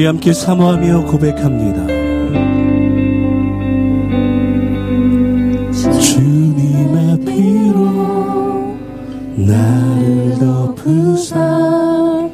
[0.00, 1.86] 우리 함께 사모하며 고백합니다.
[6.00, 8.78] 주님의 피로
[9.36, 12.30] 나를 덮으사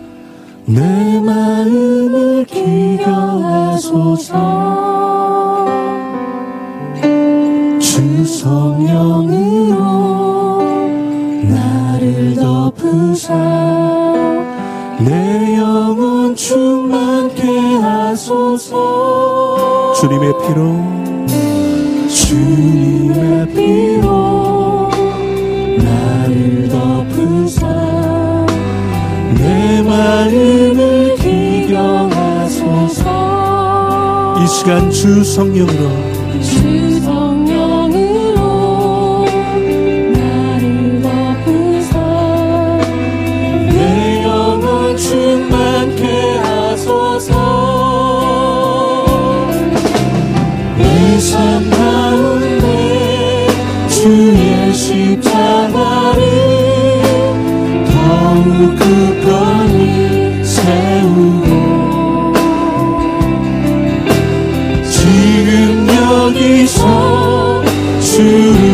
[0.66, 4.36] 내 마음을 기경하소서
[7.80, 9.74] 주 성령으로
[11.48, 13.75] 나를 덮으사
[18.16, 20.74] 하소서 주님의 피로.
[22.08, 24.88] 주님의 피로
[25.76, 27.66] 나를 덮으사
[29.36, 33.04] 내 마음을 기경하소서.
[34.42, 36.05] 이 시간 주 성령으로
[68.16, 68.65] to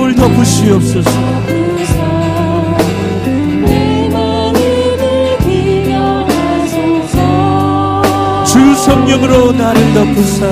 [0.00, 1.10] 서울 덮으시옵소서.
[8.86, 10.46] 성령으로 나를 덮으사.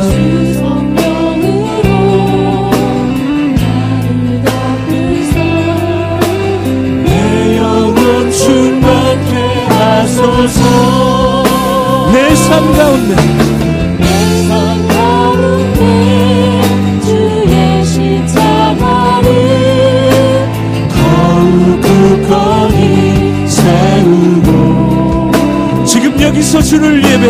[12.12, 13.27] 내 삶 가운데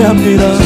[0.08, 0.57] 합니다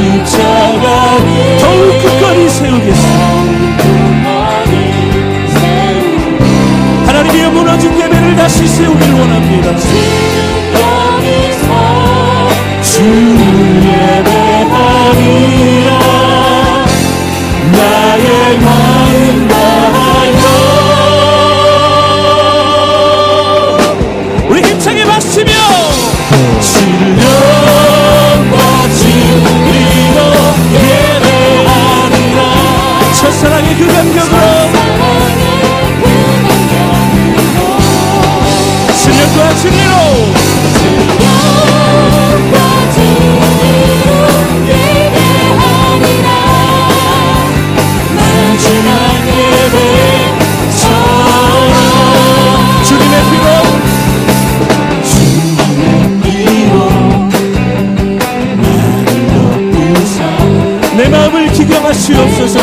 [0.00, 0.39] to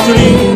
[0.07, 0.46] dream.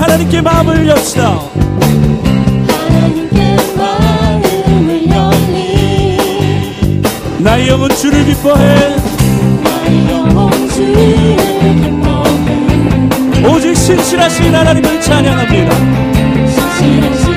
[0.00, 1.40] 하나님께 마음을 엽시다.
[2.68, 7.02] 하나님께 마음을 열리
[7.38, 8.96] 나의 영혼 주를 기뻐해.
[9.62, 11.36] 나의 영혼 주를
[11.82, 15.76] 기뻐해 오직 신실하신 하나님을 찬양합니다.
[16.48, 17.29] 신실하신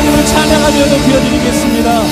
[0.00, 2.02] 하나님을 찬양하며 높여드리겠습니다.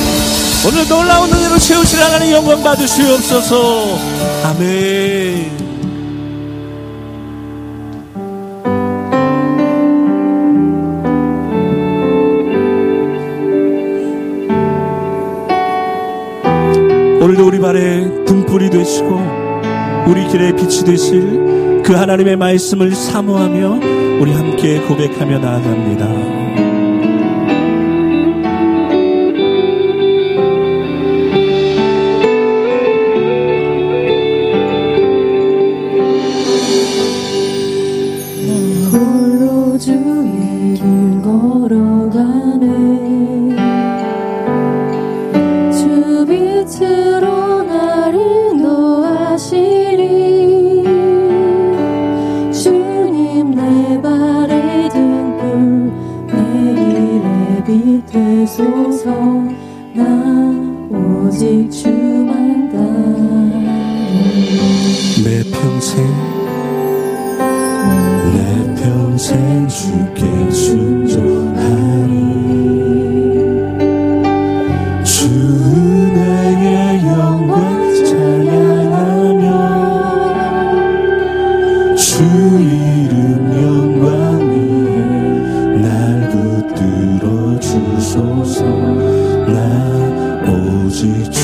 [0.66, 3.98] 오늘 놀라운 은혜로 채우실 하나님 영광 받으시옵소서.
[4.44, 5.68] 아멘.
[17.22, 19.20] 오늘도 우리 발에 등불이 되시고
[20.06, 26.37] 우리 길에 빛이 되실 그 하나님의 말씀을 사모하며 우리 함께 고백하며 나아갑니다.
[58.78, 59.10] 소속
[59.92, 60.04] 나
[60.88, 63.62] 오직 주만 따내
[65.50, 66.06] 평생
[68.34, 72.27] 내 평생 주께 순종하리.
[89.52, 89.60] 来
[90.44, 91.37] 不及。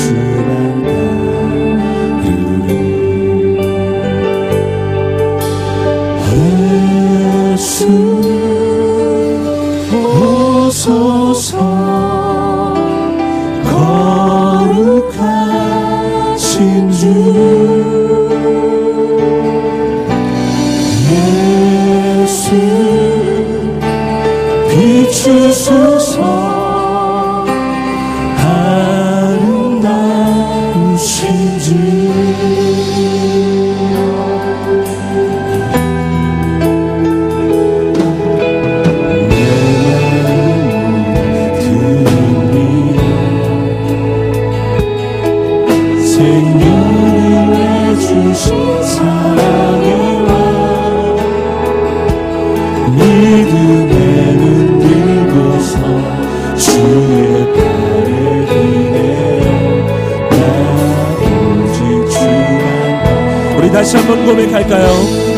[63.75, 64.87] 다시 한번 고백할까요?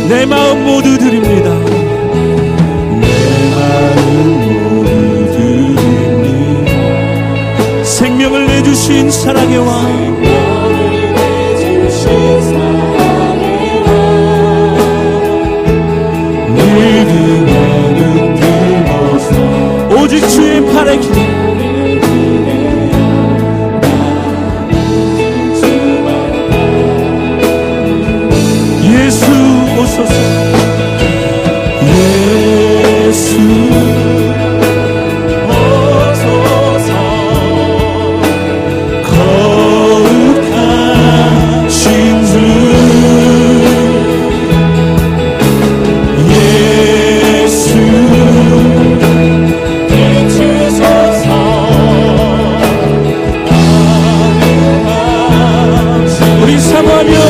[0.08, 1.50] 내 마음 모두 드립니다.
[3.01, 4.91] 내 마음 모두
[5.32, 6.72] 드립니다.
[7.84, 10.17] 생명을 내주신 사랑의 왕.
[20.00, 21.47] 오직 주의 팔에 기대.
[56.88, 57.27] upon you.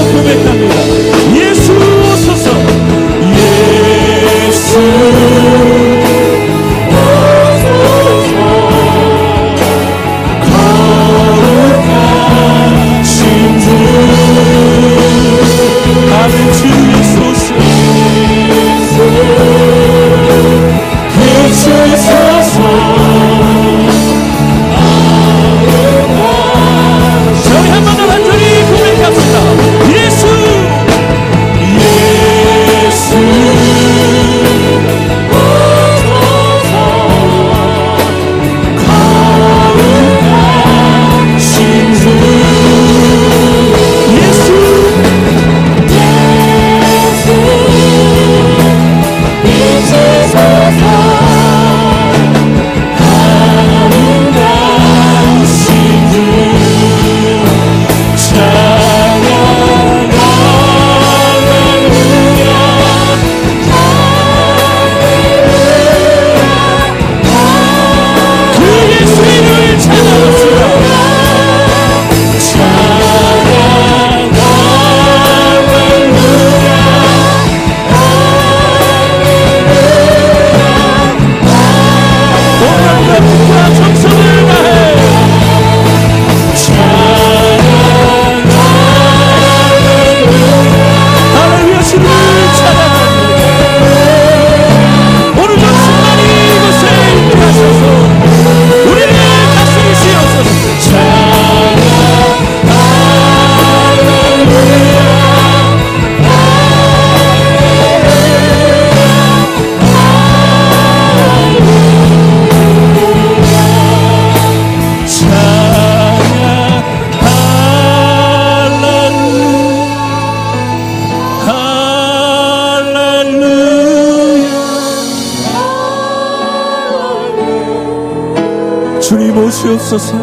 [129.47, 130.13] 도우시옵소서.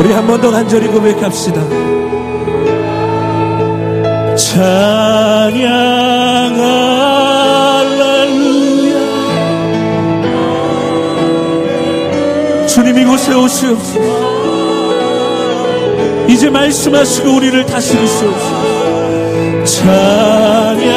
[0.00, 1.60] 우리 한 번 더 간절히 고백합시다.
[4.36, 5.56] 찬양
[7.80, 8.96] 할렐루야.
[12.66, 14.35] 주님 이곳에 오시옵소서.
[16.36, 20.95] 이제 말씀하시고 우리를 다스리시옵소서 찬양